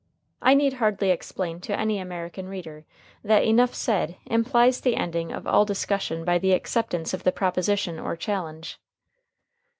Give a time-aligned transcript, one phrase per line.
[0.41, 2.85] I need hardly explain to any American reader
[3.23, 7.99] that enough said implies the ending of all discussion by the acceptance of the proposition
[7.99, 8.79] or challenge.